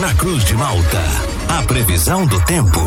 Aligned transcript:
na 0.00 0.12
Cruz 0.14 0.44
de 0.44 0.54
Malta. 0.54 1.02
A 1.48 1.62
previsão 1.62 2.26
do 2.26 2.38
tempo. 2.44 2.80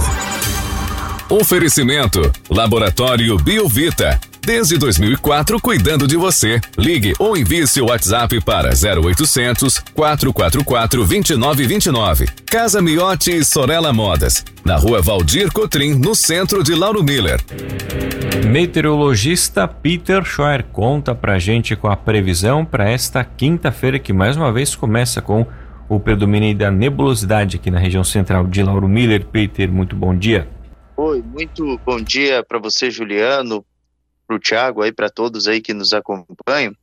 Oferecimento: 1.30 2.32
Laboratório 2.50 3.38
Biovita. 3.38 4.20
Desde 4.42 4.78
2004, 4.78 5.60
cuidando 5.60 6.08
de 6.08 6.16
você. 6.16 6.62
Ligue 6.78 7.14
ou 7.20 7.36
envie 7.36 7.68
seu 7.68 7.88
WhatsApp 7.88 8.40
para 8.42 8.70
0800 8.70 9.80
444 9.94 11.04
2929. 11.04 12.28
Casa 12.46 12.82
Miotti 12.82 13.32
e 13.32 13.46
Sorella 13.46 13.92
Modas. 13.92 14.46
Na 14.64 14.76
rua 14.76 15.02
Valdir 15.02 15.52
Cotrim, 15.52 15.96
no 15.96 16.16
centro 16.16 16.64
de 16.64 16.74
Lauro 16.74 17.04
Miller. 17.04 17.40
Meteorologista 18.48 19.68
Peter 19.68 20.24
Scheuer 20.24 20.64
conta 20.72 21.14
pra 21.14 21.38
gente 21.38 21.76
com 21.76 21.88
a 21.88 21.96
previsão 21.96 22.64
para 22.66 22.90
esta 22.90 23.24
quinta-feira, 23.24 24.00
que 24.00 24.14
mais 24.14 24.38
uma 24.38 24.52
vez 24.52 24.76
começa 24.76 25.22
com 25.22 25.46
o 25.90 26.00
predomínio 26.00 26.56
da 26.56 26.70
nebulosidade 26.70 27.58
aqui 27.58 27.72
na 27.72 27.80
região 27.80 28.04
central 28.04 28.46
de 28.46 28.62
Lauro 28.62 28.88
Miller. 28.88 29.26
Peter, 29.26 29.70
muito 29.72 29.96
bom 29.96 30.16
dia. 30.16 30.48
Oi, 30.96 31.24
muito 31.24 31.80
bom 31.84 32.00
dia 32.00 32.44
para 32.44 32.60
você, 32.60 32.92
Juliano, 32.92 33.66
para 34.28 34.36
o 34.36 34.40
Thiago, 34.40 34.82
para 34.94 35.10
todos 35.10 35.48
aí 35.48 35.60
que 35.60 35.74
nos 35.74 35.92
acompanham. 35.92 36.76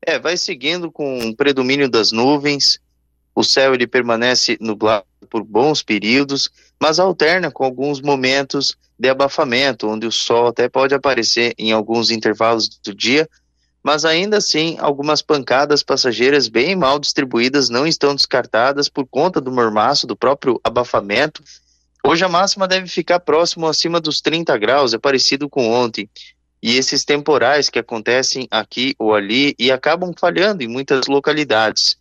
É, 0.00 0.18
vai 0.18 0.36
seguindo 0.36 0.92
com 0.92 1.18
o 1.28 1.36
predomínio 1.36 1.90
das 1.90 2.12
nuvens, 2.12 2.78
o 3.34 3.42
céu 3.42 3.74
ele 3.74 3.86
permanece 3.86 4.56
nublado 4.60 5.04
por 5.28 5.42
bons 5.42 5.82
períodos, 5.82 6.48
mas 6.80 7.00
alterna 7.00 7.50
com 7.50 7.64
alguns 7.64 8.00
momentos 8.00 8.76
de 8.98 9.08
abafamento, 9.08 9.88
onde 9.88 10.06
o 10.06 10.12
sol 10.12 10.46
até 10.46 10.68
pode 10.68 10.94
aparecer 10.94 11.52
em 11.58 11.72
alguns 11.72 12.10
intervalos 12.10 12.68
do 12.84 12.94
dia, 12.94 13.28
mas 13.86 14.04
ainda 14.04 14.38
assim 14.38 14.76
algumas 14.80 15.22
pancadas 15.22 15.82
passageiras 15.82 16.48
bem 16.48 16.74
mal 16.74 16.98
distribuídas 16.98 17.70
não 17.70 17.86
estão 17.86 18.14
descartadas 18.14 18.88
por 18.88 19.06
conta 19.06 19.40
do 19.40 19.52
mormaço, 19.52 20.06
do 20.06 20.16
próprio 20.16 20.60
abafamento 20.62 21.42
Hoje 22.08 22.24
a 22.24 22.28
máxima 22.28 22.68
deve 22.68 22.86
ficar 22.86 23.18
próximo 23.18 23.66
acima 23.66 24.00
dos 24.00 24.20
30 24.20 24.56
graus, 24.58 24.94
é 24.94 24.98
parecido 24.98 25.48
com 25.48 25.68
ontem. 25.68 26.08
E 26.62 26.76
esses 26.76 27.04
temporais 27.04 27.68
que 27.68 27.80
acontecem 27.80 28.46
aqui 28.48 28.94
ou 28.96 29.12
ali 29.12 29.56
e 29.58 29.72
acabam 29.72 30.14
falhando 30.16 30.62
em 30.62 30.68
muitas 30.68 31.08
localidades. 31.08 31.98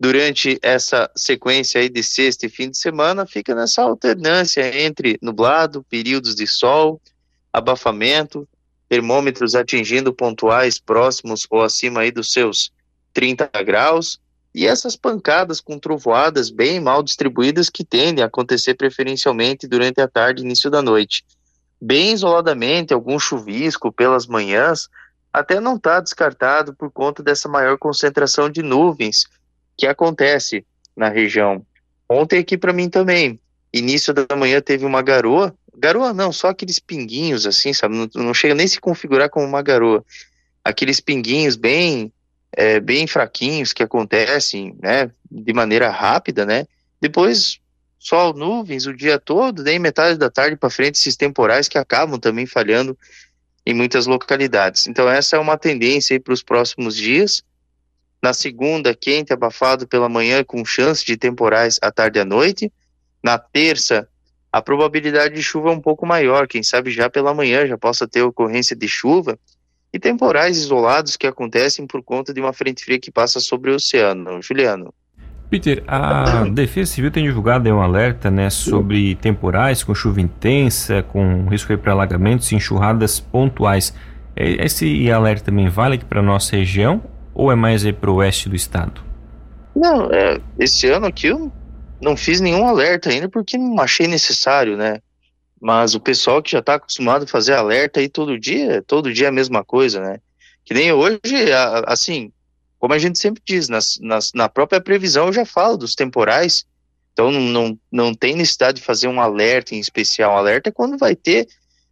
Durante 0.00 0.58
essa 0.62 1.10
sequência 1.14 1.78
aí 1.78 1.90
de 1.90 2.02
sexta 2.02 2.46
e 2.46 2.48
fim 2.48 2.70
de 2.70 2.78
semana, 2.78 3.26
fica 3.26 3.54
nessa 3.54 3.82
alternância 3.82 4.82
entre 4.82 5.18
nublado, 5.20 5.84
períodos 5.90 6.34
de 6.34 6.46
sol, 6.46 6.98
abafamento, 7.52 8.48
termômetros 8.88 9.54
atingindo 9.54 10.12
pontuais 10.12 10.78
próximos 10.78 11.46
ou 11.50 11.62
acima 11.62 12.00
aí 12.00 12.10
dos 12.10 12.32
seus 12.32 12.72
30 13.12 13.50
graus, 13.62 14.20
e 14.54 14.66
essas 14.66 14.96
pancadas 14.96 15.60
com 15.60 15.78
trovoadas 15.78 16.50
bem 16.50 16.80
mal 16.80 17.02
distribuídas 17.02 17.68
que 17.68 17.84
tendem 17.84 18.24
a 18.24 18.26
acontecer 18.26 18.74
preferencialmente 18.74 19.68
durante 19.68 20.00
a 20.00 20.08
tarde 20.08 20.42
e 20.42 20.44
início 20.44 20.70
da 20.70 20.80
noite. 20.80 21.24
Bem 21.80 22.12
isoladamente, 22.12 22.92
algum 22.92 23.18
chuvisco 23.18 23.92
pelas 23.92 24.26
manhãs 24.26 24.88
até 25.32 25.60
não 25.60 25.76
está 25.76 26.00
descartado 26.00 26.74
por 26.74 26.90
conta 26.90 27.22
dessa 27.22 27.48
maior 27.48 27.78
concentração 27.78 28.50
de 28.50 28.62
nuvens 28.62 29.26
que 29.76 29.86
acontece 29.86 30.66
na 30.96 31.08
região. 31.08 31.64
Ontem 32.08 32.40
aqui 32.40 32.56
para 32.56 32.72
mim 32.72 32.88
também, 32.88 33.38
início 33.72 34.12
da 34.12 34.34
manhã 34.34 34.60
teve 34.60 34.84
uma 34.84 35.02
garoa, 35.02 35.54
garoa 35.78 36.12
não, 36.12 36.32
só 36.32 36.48
aqueles 36.48 36.78
pinguinhos 36.78 37.46
assim, 37.46 37.72
sabe, 37.72 37.94
não, 37.94 38.08
não 38.14 38.34
chega 38.34 38.54
nem 38.54 38.66
se 38.66 38.80
configurar 38.80 39.30
como 39.30 39.46
uma 39.46 39.62
garoa. 39.62 40.04
Aqueles 40.64 41.00
pinguinhos 41.00 41.56
bem 41.56 42.12
é, 42.52 42.80
bem 42.80 43.06
fraquinhos 43.06 43.72
que 43.72 43.82
acontecem, 43.82 44.74
né, 44.82 45.10
de 45.30 45.52
maneira 45.52 45.90
rápida, 45.90 46.46
né? 46.46 46.66
Depois 47.00 47.60
sol, 47.98 48.32
nuvens 48.32 48.86
o 48.86 48.94
dia 48.94 49.18
todo, 49.18 49.62
daí 49.62 49.78
metade 49.78 50.18
da 50.18 50.30
tarde 50.30 50.56
para 50.56 50.70
frente 50.70 50.96
esses 50.96 51.16
temporais 51.16 51.68
que 51.68 51.76
acabam 51.76 52.18
também 52.18 52.46
falhando 52.46 52.96
em 53.66 53.74
muitas 53.74 54.06
localidades. 54.06 54.86
Então 54.86 55.08
essa 55.08 55.36
é 55.36 55.38
uma 55.38 55.58
tendência 55.58 56.18
para 56.20 56.32
os 56.32 56.42
próximos 56.42 56.96
dias. 56.96 57.42
Na 58.22 58.32
segunda, 58.32 58.94
quente, 58.94 59.32
abafado 59.32 59.86
pela 59.86 60.08
manhã, 60.08 60.42
com 60.42 60.64
chance 60.64 61.04
de 61.04 61.16
temporais 61.16 61.78
à 61.82 61.92
tarde 61.92 62.18
e 62.18 62.22
à 62.22 62.24
noite. 62.24 62.72
Na 63.22 63.38
terça, 63.38 64.08
a 64.52 64.62
probabilidade 64.62 65.34
de 65.34 65.42
chuva 65.42 65.70
é 65.70 65.72
um 65.72 65.80
pouco 65.80 66.06
maior, 66.06 66.46
quem 66.48 66.62
sabe 66.62 66.90
já 66.90 67.10
pela 67.10 67.34
manhã 67.34 67.66
já 67.66 67.76
possa 67.76 68.08
ter 68.08 68.22
ocorrência 68.22 68.74
de 68.74 68.88
chuva 68.88 69.38
e 69.92 69.98
temporais 69.98 70.56
isolados 70.56 71.16
que 71.16 71.26
acontecem 71.26 71.86
por 71.86 72.02
conta 72.02 72.32
de 72.32 72.40
uma 72.40 72.52
frente 72.52 72.84
fria 72.84 72.98
que 72.98 73.10
passa 73.10 73.40
sobre 73.40 73.70
o 73.70 73.74
oceano. 73.74 74.40
Juliano. 74.42 74.92
Peter, 75.50 75.82
a 75.86 76.44
Defesa 76.52 76.92
Civil 76.92 77.10
tem 77.10 77.24
divulgado 77.24 77.68
um 77.70 77.80
alerta 77.80 78.30
né, 78.30 78.50
sobre 78.50 79.14
temporais 79.16 79.82
com 79.82 79.94
chuva 79.94 80.20
intensa, 80.20 81.02
com 81.02 81.46
risco 81.48 81.76
para 81.78 81.92
alagamentos 81.92 82.50
e 82.52 82.54
enxurradas 82.54 83.20
pontuais. 83.20 83.94
É, 84.36 84.64
esse 84.64 85.10
alerta 85.10 85.46
também 85.46 85.68
vale 85.68 85.96
aqui 85.96 86.04
para 86.04 86.22
nossa 86.22 86.56
região 86.56 87.02
ou 87.34 87.52
é 87.52 87.54
mais 87.54 87.88
para 87.92 88.10
o 88.10 88.16
oeste 88.16 88.48
do 88.48 88.56
estado? 88.56 89.00
Não, 89.74 90.10
é, 90.10 90.40
esse 90.58 90.88
ano 90.88 91.06
aqui 91.06 91.28
eu 91.28 91.52
não 92.00 92.16
fiz 92.16 92.40
nenhum 92.40 92.66
alerta 92.66 93.10
ainda 93.10 93.28
porque 93.28 93.58
não 93.58 93.80
achei 93.80 94.06
necessário, 94.06 94.76
né? 94.76 95.00
Mas 95.60 95.94
o 95.94 96.00
pessoal 96.00 96.42
que 96.42 96.52
já 96.52 96.60
está 96.60 96.74
acostumado 96.74 97.24
a 97.24 97.26
fazer 97.26 97.54
alerta 97.54 98.00
aí 98.00 98.08
todo 98.08 98.38
dia, 98.38 98.82
todo 98.86 99.12
dia 99.12 99.26
é 99.26 99.28
a 99.28 99.32
mesma 99.32 99.64
coisa, 99.64 100.00
né? 100.00 100.20
Que 100.64 100.72
nem 100.72 100.92
hoje, 100.92 101.20
assim, 101.86 102.32
como 102.78 102.94
a 102.94 102.98
gente 102.98 103.18
sempre 103.18 103.42
diz, 103.44 103.68
nas, 103.68 103.98
nas, 104.00 104.32
na 104.32 104.48
própria 104.48 104.80
previsão 104.80 105.26
eu 105.26 105.32
já 105.32 105.44
falo 105.44 105.76
dos 105.76 105.94
temporais, 105.94 106.64
então 107.12 107.32
não, 107.32 107.40
não, 107.40 107.78
não 107.90 108.14
tem 108.14 108.36
necessidade 108.36 108.78
de 108.78 108.86
fazer 108.86 109.08
um 109.08 109.20
alerta 109.20 109.74
em 109.74 109.80
especial. 109.80 110.34
Um 110.34 110.36
alerta 110.36 110.68
é 110.68 110.72
quando 110.72 110.96
vai 110.96 111.16
ter 111.16 111.48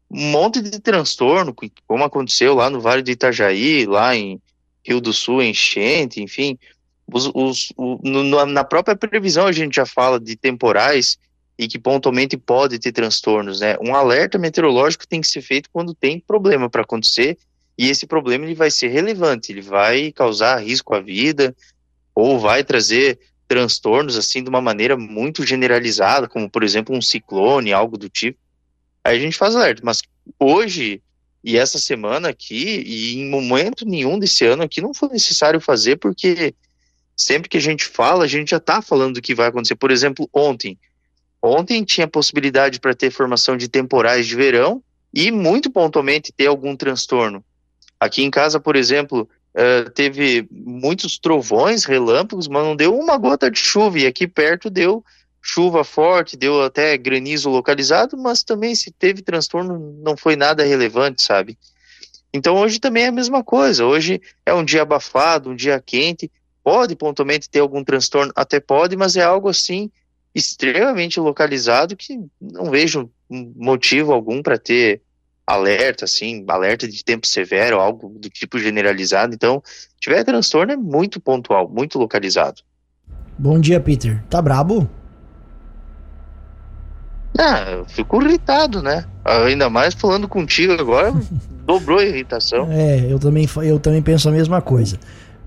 um 0.09 0.31
monte 0.31 0.63
de 0.63 0.79
transtorno, 0.79 1.55
como 1.87 2.05
aconteceu 2.05 2.55
lá 2.55 2.71
no 2.71 2.81
Vale 2.81 3.03
do 3.03 3.11
Itajaí, 3.11 3.87
lá 3.87 4.15
em 4.15 4.41
Rio 4.85 5.01
do 5.01 5.13
Sul, 5.13 5.43
enchente, 5.43 6.23
enfim. 6.23 6.57
Os, 7.13 7.31
os, 7.35 7.73
o, 7.77 7.99
no, 8.03 8.47
na 8.47 8.65
própria 8.65 8.97
previsão 8.97 9.47
a 9.47 9.53
gente 9.53 9.77
já 9.77 9.87
fala 9.87 10.19
de 10.19 10.37
temporais 10.37 11.19
e 11.59 11.69
que 11.69 11.79
pontualmente 11.79 12.37
pode 12.37 12.79
ter 12.79 12.93
transtornos, 12.93 13.61
né? 13.61 13.77
Um 13.81 13.95
alerta 13.95 14.39
meteorológico 14.39 15.07
tem 15.07 15.21
que 15.21 15.29
ser 15.29 15.41
feito 15.41 15.71
quando 15.73 15.95
tem 15.95 16.21
problema 16.21 16.69
para 16.69 16.83
acontecer 16.83 17.39
e 17.79 17.89
esse 17.89 18.07
problema 18.07 18.45
ele 18.45 18.55
vai 18.55 18.71
ser 18.71 18.89
relevante, 18.89 19.53
ele 19.53 19.63
vai 19.63 20.13
causar 20.13 20.63
risco 20.63 20.95
à 20.95 21.01
vida 21.01 21.55
ou 22.15 22.39
vai 22.39 22.65
trazer 22.65 23.19
transtornos 23.49 24.17
assim 24.17 24.43
de 24.43 24.49
uma 24.49 24.61
maneira 24.61 24.97
muito 24.97 25.47
generalizada, 25.47 26.29
como 26.29 26.51
por 26.51 26.63
exemplo 26.63 26.97
um 26.97 27.01
ciclone, 27.01 27.73
algo 27.73 27.97
do 27.97 28.09
tipo. 28.09 28.39
Aí 29.05 29.17
a 29.17 29.21
gente 29.21 29.37
faz 29.37 29.55
alerta, 29.55 29.83
mas 29.85 30.03
hoje 30.39 31.01
e 31.45 31.57
essa 31.57 31.79
semana 31.79 32.29
aqui 32.29 32.83
e 32.85 33.15
em 33.15 33.31
momento 33.31 33.87
nenhum 33.87 34.19
desse 34.19 34.45
ano 34.45 34.65
aqui 34.65 34.81
não 34.81 34.93
foi 34.93 35.11
necessário 35.11 35.61
fazer 35.61 35.97
porque 35.97 36.53
sempre 37.17 37.49
que 37.49 37.57
a 37.57 37.61
gente 37.61 37.85
fala, 37.85 38.25
a 38.25 38.29
gente 38.29 38.51
já 38.51 38.59
está 38.59 38.83
falando 38.83 39.15
do 39.15 39.23
que 39.23 39.35
vai 39.35 39.49
acontecer. 39.49 39.77
Por 39.77 39.91
exemplo, 39.91 40.29
ontem 40.33 40.79
Ontem 41.47 41.85
tinha 41.85 42.09
possibilidade 42.09 42.81
para 42.81 42.95
ter 42.95 43.11
formação 43.11 43.57
de 43.57 43.69
temporais 43.69 44.27
de 44.27 44.35
verão 44.35 44.83
e 45.15 45.31
muito 45.31 45.71
pontualmente 45.71 46.33
ter 46.33 46.47
algum 46.47 46.75
transtorno. 46.77 47.45
Aqui 48.01 48.23
em 48.23 48.31
casa, 48.31 48.59
por 48.59 48.75
exemplo, 48.75 49.29
uh, 49.55 49.89
teve 49.91 50.47
muitos 50.51 51.19
trovões, 51.19 51.85
relâmpagos, 51.85 52.49
mas 52.49 52.65
não 52.65 52.75
deu 52.75 52.99
uma 52.99 53.17
gota 53.17 53.51
de 53.51 53.59
chuva. 53.59 54.01
E 54.01 54.07
aqui 54.07 54.27
perto 54.27 54.69
deu 54.69 55.05
chuva 55.41 55.85
forte, 55.85 56.37
deu 56.37 56.63
até 56.63 56.97
granizo 56.99 57.49
localizado, 57.49 58.17
mas 58.17 58.43
também 58.43 58.75
se 58.75 58.91
teve 58.91 59.23
transtorno 59.23 59.97
não 60.03 60.17
foi 60.17 60.35
nada 60.35 60.65
relevante, 60.65 61.23
sabe? 61.23 61.57
Então 62.35 62.57
hoje 62.57 62.81
também 62.81 63.05
é 63.05 63.09
a 63.09 63.13
mesma 63.13 63.45
coisa. 63.45 63.87
Hoje 63.87 64.21
é 64.45 64.53
um 64.53 64.65
dia 64.65 64.83
abafado, 64.83 65.51
um 65.51 65.57
dia 65.57 65.81
quente. 65.81 66.31
Pode 66.67 66.97
pontualmente 66.97 67.49
ter 67.49 67.61
algum 67.61 67.85
transtorno, 67.85 68.33
até 68.35 68.59
pode, 68.59 68.97
mas 68.97 69.15
é 69.15 69.23
algo 69.23 69.49
assim 69.49 69.89
extremamente 70.35 71.21
localizado 71.21 71.95
que 71.95 72.19
não 72.41 72.73
vejo 72.73 73.09
motivo 73.31 74.13
algum 74.13 74.43
para 74.43 74.59
ter 74.59 75.01
alerta, 75.47 76.07
assim, 76.07 76.45
alerta 76.49 76.89
de 76.89 77.05
tempo 77.05 77.25
severo, 77.25 77.79
algo 77.79 78.09
do 78.19 78.29
tipo 78.29 78.59
generalizado. 78.59 79.33
Então, 79.33 79.63
se 79.65 79.91
tiver 80.01 80.25
transtorno, 80.25 80.73
é 80.73 80.77
muito 80.77 81.21
pontual, 81.21 81.69
muito 81.69 82.01
localizado. 82.01 82.63
Bom 83.39 83.61
dia, 83.61 83.79
Peter. 83.79 84.21
Tá 84.29 84.43
brabo? 84.43 84.91
Ah, 87.39 87.71
eu 87.71 87.85
fico 87.85 88.21
irritado, 88.21 88.83
né? 88.83 89.05
Ainda 89.25 89.71
mais 89.71 89.95
falando 89.95 90.27
contigo 90.27 90.73
agora, 90.73 91.13
dobrou 91.65 92.01
a 92.01 92.05
irritação. 92.05 92.67
É, 92.73 93.07
eu 93.09 93.21
também, 93.21 93.49
eu 93.63 93.79
também 93.79 94.03
penso 94.03 94.29
a 94.29 94.33
mesma 94.33 94.61
coisa. 94.61 94.99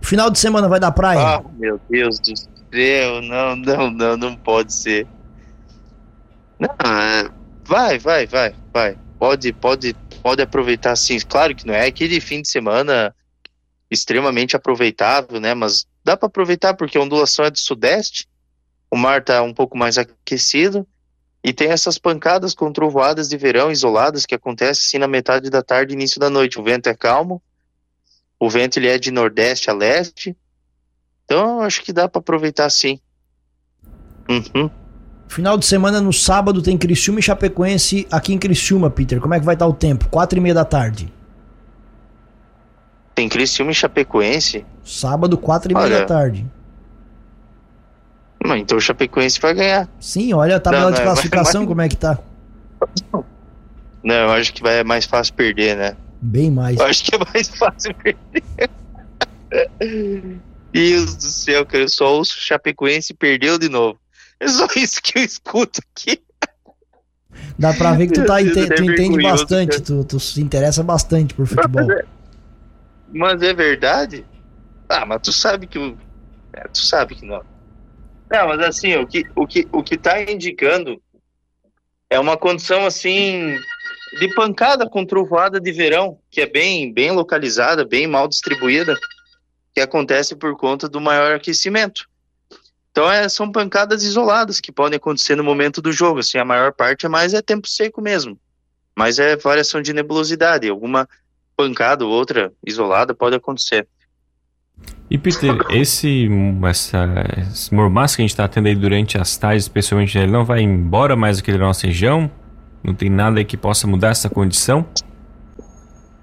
Final 0.01 0.29
de 0.29 0.39
semana 0.39 0.67
vai 0.67 0.79
dar 0.79 0.91
praia? 0.91 1.37
Ah, 1.37 1.43
meu 1.57 1.79
Deus 1.89 2.19
do 2.19 2.33
céu, 2.71 3.21
não, 3.21 3.55
não, 3.55 3.91
não, 3.91 4.17
não 4.17 4.35
pode 4.35 4.73
ser. 4.73 5.07
Não, 6.59 6.69
é, 6.69 7.29
vai, 7.63 7.99
vai, 7.99 8.25
vai, 8.25 8.55
vai. 8.73 8.97
Pode, 9.17 9.53
pode, 9.53 9.93
pode 10.21 10.41
aproveitar 10.41 10.95
sim. 10.95 11.19
Claro 11.19 11.55
que 11.55 11.67
não 11.67 11.73
é 11.73 11.87
aquele 11.87 12.19
fim 12.19 12.41
de 12.41 12.49
semana 12.49 13.13
extremamente 13.91 14.55
aproveitável, 14.55 15.39
né? 15.39 15.53
Mas 15.53 15.85
dá 16.03 16.15
para 16.15 16.27
aproveitar 16.27 16.73
porque 16.73 16.97
a 16.97 17.01
ondulação 17.01 17.45
é 17.45 17.51
do 17.51 17.59
sudeste. 17.59 18.27
o 18.89 18.97
mar 18.97 19.19
está 19.19 19.41
um 19.41 19.53
pouco 19.53 19.77
mais 19.77 19.97
aquecido 19.97 20.87
e 21.43 21.53
tem 21.53 21.69
essas 21.69 21.97
pancadas 21.97 22.53
com 22.53 22.71
trovoadas 22.71 23.29
de 23.29 23.37
verão 23.37 23.71
isoladas 23.71 24.25
que 24.25 24.35
acontecem 24.35 24.85
assim 24.87 24.97
na 24.97 25.07
metade 25.07 25.49
da 25.49 25.61
tarde 25.61 25.93
início 25.93 26.19
da 26.19 26.29
noite. 26.29 26.59
O 26.59 26.63
vento 26.63 26.87
é 26.87 26.95
calmo, 26.95 27.41
o 28.39 28.49
vento 28.49 28.77
ele 28.77 28.87
é 28.87 28.97
de 28.97 29.11
nordeste 29.11 29.69
a 29.69 29.73
leste, 29.73 30.35
então 31.25 31.61
acho 31.61 31.83
que 31.83 31.91
dá 31.91 32.07
para 32.07 32.19
aproveitar 32.19 32.69
sim. 32.69 32.99
Uhum. 34.29 34.69
Final 35.27 35.57
de 35.57 35.65
semana 35.65 36.01
no 36.01 36.13
sábado 36.13 36.61
tem 36.61 36.77
Criciúma 36.77 37.19
e 37.19 37.23
Chapecoense 37.23 38.07
aqui 38.11 38.33
em 38.33 38.37
Criciúma, 38.39 38.89
Peter. 38.89 39.19
Como 39.19 39.33
é 39.33 39.39
que 39.39 39.45
vai 39.45 39.55
estar 39.55 39.67
o 39.67 39.73
tempo? 39.73 40.07
Quatro 40.09 40.39
e 40.39 40.41
meia 40.41 40.55
da 40.55 40.65
tarde. 40.65 41.13
Tem 43.13 43.27
Criciúma 43.27 43.71
e 43.71 43.75
Chapecoense? 43.75 44.65
Sábado, 44.83 45.37
quatro 45.37 45.71
e 45.71 45.75
meia 45.75 45.99
da 45.99 46.05
tarde. 46.05 46.47
Não, 48.43 48.55
então 48.55 48.77
o 48.77 48.81
Chapecoense 48.81 49.39
vai 49.39 49.53
ganhar. 49.53 49.89
Sim, 49.99 50.33
olha 50.33 50.55
a 50.55 50.59
tabela 50.59 50.85
não, 50.85 50.91
de 50.93 51.01
classificação, 51.01 51.67
como 51.67 51.81
é 51.81 51.89
que 51.89 51.97
tá. 51.97 52.17
Não, 54.03 54.15
eu 54.15 54.31
acho 54.31 54.53
que 54.53 54.63
vai, 54.63 54.79
é 54.79 54.83
mais 54.83 55.05
fácil 55.05 55.33
perder, 55.33 55.75
né? 55.75 55.97
Bem 56.21 56.51
mais. 56.51 56.77
Eu 56.79 56.85
acho 56.85 57.03
que 57.03 57.15
é 57.15 57.19
mais 57.33 57.47
fácil 57.49 57.93
perder. 58.03 58.43
Deus 60.71 61.15
do 61.15 61.23
céu, 61.23 61.65
cara, 61.65 61.83
eu 61.83 61.89
só 61.89 62.13
ouço 62.13 62.37
o 62.37 62.41
Chapecoense 62.41 63.13
e 63.13 63.15
perdeu 63.15 63.57
de 63.57 63.69
novo. 63.69 63.99
É 64.39 64.47
só 64.47 64.67
isso 64.75 65.01
que 65.01 65.17
eu 65.17 65.23
escuto 65.23 65.81
aqui. 65.91 66.21
Dá 67.57 67.73
pra 67.73 67.93
ver 67.93 68.07
que 68.07 68.13
tu, 68.13 68.25
tá, 68.25 68.37
tu 68.37 68.59
é 68.59 68.85
entende 68.85 69.21
bastante, 69.21 69.81
tu, 69.81 70.03
tu, 70.03 70.19
se 70.19 70.41
interessa 70.41 70.83
bastante 70.83 71.33
por 71.33 71.45
futebol. 71.45 71.85
Mas 71.85 71.97
é, 71.97 72.05
mas 73.13 73.41
é 73.41 73.53
verdade? 73.53 74.25
Ah, 74.87 75.05
mas 75.05 75.21
tu 75.21 75.31
sabe 75.31 75.67
que. 75.67 75.95
É, 76.53 76.67
tu 76.67 76.79
sabe 76.79 77.15
que 77.15 77.25
não. 77.25 77.43
Não, 78.29 78.47
mas 78.47 78.59
assim, 78.61 78.95
o 78.95 79.07
que, 79.07 79.25
o 79.35 79.47
que, 79.47 79.67
o 79.71 79.83
que 79.83 79.97
tá 79.97 80.21
indicando 80.21 81.01
é 82.09 82.19
uma 82.19 82.37
condição 82.37 82.85
assim 82.85 83.57
de 84.17 84.33
pancada 84.33 84.89
com 84.89 85.05
trovoada 85.05 85.59
de 85.59 85.71
verão, 85.71 86.19
que 86.31 86.41
é 86.41 86.47
bem, 86.47 86.91
bem 86.91 87.11
localizada, 87.11 87.85
bem 87.85 88.07
mal 88.07 88.27
distribuída, 88.27 88.97
que 89.73 89.81
acontece 89.81 90.35
por 90.35 90.55
conta 90.57 90.89
do 90.89 90.99
maior 90.99 91.33
aquecimento. 91.33 92.07
Então 92.91 93.09
é, 93.09 93.29
são 93.29 93.51
pancadas 93.51 94.03
isoladas 94.03 94.59
que 94.59 94.71
podem 94.71 94.97
acontecer 94.97 95.35
no 95.35 95.43
momento 95.43 95.81
do 95.81 95.91
jogo. 95.91 96.19
Assim, 96.19 96.37
a 96.37 96.45
maior 96.45 96.73
parte 96.73 97.05
é 97.05 97.09
mais 97.09 97.33
é 97.33 97.41
tempo 97.41 97.67
seco 97.67 98.01
mesmo, 98.01 98.37
mas 98.95 99.19
é 99.19 99.35
variação 99.35 99.81
de 99.81 99.93
nebulosidade. 99.93 100.67
Alguma 100.67 101.07
pancada 101.55 102.05
ou 102.05 102.11
outra 102.11 102.51
isolada 102.65 103.13
pode 103.13 103.35
acontecer. 103.35 103.87
E 105.09 105.17
Peter, 105.17 105.55
esse, 105.71 106.29
essa, 106.67 107.07
esse 107.51 107.73
mormaço 107.73 108.15
que 108.15 108.21
a 108.21 108.23
gente 108.23 108.31
está 108.31 108.47
tendo 108.47 108.67
aí 108.67 108.75
durante 108.75 109.17
as 109.17 109.35
tardes, 109.37 109.63
especialmente, 109.63 110.17
ele 110.17 110.31
não 110.31 110.45
vai 110.45 110.61
embora 110.61 111.15
mais 111.15 111.39
aqui 111.39 111.51
da 111.51 111.57
nossa 111.57 111.87
região? 111.87 112.31
Não 112.83 112.93
tem 112.93 113.09
nada 113.09 113.39
aí 113.39 113.45
que 113.45 113.57
possa 113.57 113.87
mudar 113.87 114.09
essa 114.09 114.29
condição? 114.29 114.85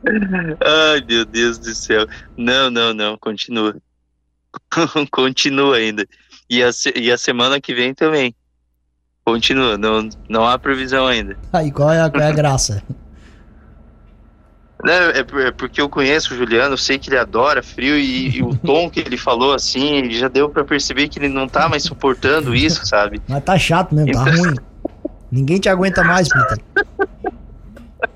Ai, 0.64 1.04
meu 1.06 1.24
Deus 1.24 1.58
do 1.58 1.74
céu. 1.74 2.06
Não, 2.36 2.70
não, 2.70 2.94
não, 2.94 3.18
continua. 3.18 3.76
continua 5.10 5.76
ainda. 5.76 6.06
E 6.48 6.62
a, 6.62 6.70
e 6.94 7.10
a 7.10 7.18
semana 7.18 7.60
que 7.60 7.74
vem 7.74 7.92
também. 7.92 8.34
Continua, 9.24 9.76
não, 9.76 10.08
não 10.28 10.46
há 10.46 10.56
previsão 10.56 11.06
ainda. 11.06 11.36
Aí, 11.52 11.72
qual 11.72 11.90
é 11.90 12.00
a, 12.00 12.08
qual 12.08 12.22
é 12.22 12.28
a 12.28 12.32
graça? 12.32 12.82
É, 14.84 15.20
é, 15.20 15.50
porque 15.50 15.80
eu 15.80 15.88
conheço 15.88 16.34
o 16.34 16.36
Juliano, 16.36 16.74
eu 16.74 16.78
sei 16.78 16.98
que 16.98 17.08
ele 17.08 17.18
adora 17.18 17.62
frio 17.62 17.96
e, 17.96 18.36
e 18.36 18.42
o 18.42 18.54
tom 18.54 18.90
que 18.90 19.00
ele 19.00 19.16
falou 19.16 19.54
assim, 19.54 20.10
já 20.10 20.28
deu 20.28 20.50
para 20.50 20.64
perceber 20.64 21.08
que 21.08 21.18
ele 21.18 21.28
não 21.28 21.48
tá 21.48 21.68
mais 21.68 21.82
suportando 21.82 22.54
isso, 22.54 22.86
sabe? 22.86 23.20
Mas 23.26 23.42
tá 23.42 23.58
chato 23.58 23.94
mesmo, 23.94 24.12
tá 24.12 24.20
então... 24.20 24.32
tá 24.32 24.48
ruim. 24.50 24.56
Ninguém 25.36 25.60
te 25.60 25.68
aguenta 25.68 26.02
mais, 26.02 26.28
Peter. 26.28 26.58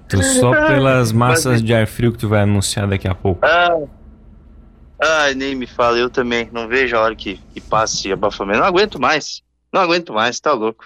Tu 0.08 0.22
só 0.22 0.52
pelas 0.66 1.12
massas 1.12 1.62
de 1.62 1.74
ar 1.74 1.86
frio 1.86 2.12
que 2.12 2.18
tu 2.18 2.30
vai 2.30 2.40
anunciar 2.40 2.88
daqui 2.88 3.06
a 3.06 3.14
pouco. 3.14 3.44
Ah, 3.44 3.78
ah 4.98 5.34
nem 5.36 5.54
me 5.54 5.66
fala, 5.66 5.98
eu 5.98 6.08
também. 6.08 6.48
Não 6.50 6.66
vejo 6.66 6.96
a 6.96 7.00
hora 7.00 7.14
que, 7.14 7.38
que 7.52 7.60
passe 7.60 8.10
abafamento. 8.10 8.60
Não 8.60 8.66
aguento 8.66 8.98
mais. 8.98 9.42
Não 9.70 9.82
aguento 9.82 10.14
mais, 10.14 10.40
tá 10.40 10.54
louco. 10.54 10.82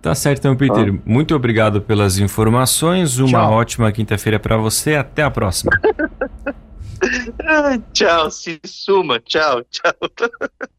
Tá 0.00 0.14
certo, 0.14 0.38
então, 0.38 0.56
Peter. 0.56 0.94
Ah. 0.94 0.98
Muito 1.04 1.34
obrigado 1.34 1.82
pelas 1.82 2.18
informações. 2.18 3.18
Uma 3.18 3.30
Tchau. 3.30 3.52
ótima 3.52 3.90
quinta-feira 3.90 4.38
para 4.38 4.56
você. 4.56 4.94
Até 4.94 5.24
a 5.24 5.30
próxima. 5.30 5.72
tchau, 7.92 8.30
se 8.30 8.60
suma. 8.64 9.18
Tchau, 9.18 9.64
tchau. 9.64 9.92